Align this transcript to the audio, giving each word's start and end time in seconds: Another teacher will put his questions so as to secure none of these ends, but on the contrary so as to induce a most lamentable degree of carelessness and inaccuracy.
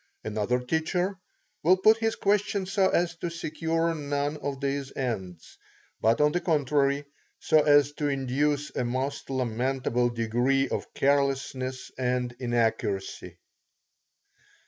Another 0.23 0.59
teacher 0.59 1.19
will 1.61 1.77
put 1.77 1.97
his 1.97 2.15
questions 2.15 2.71
so 2.73 2.89
as 2.89 3.15
to 3.17 3.29
secure 3.29 3.93
none 3.93 4.37
of 4.37 4.59
these 4.59 4.91
ends, 4.97 5.59
but 6.01 6.19
on 6.19 6.31
the 6.31 6.41
contrary 6.41 7.05
so 7.39 7.61
as 7.61 7.91
to 7.91 8.07
induce 8.07 8.75
a 8.75 8.83
most 8.83 9.29
lamentable 9.29 10.09
degree 10.09 10.67
of 10.67 10.91
carelessness 10.95 11.91
and 11.99 12.35
inaccuracy. 12.39 13.37